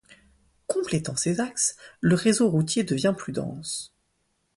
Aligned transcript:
Complétant 0.65 1.15
ces 1.15 1.39
axes, 1.41 1.75
le 1.99 2.15
réseau 2.15 2.49
routier 2.49 2.83
devient 2.83 3.13
plus 3.15 3.33
dense. 3.33 3.93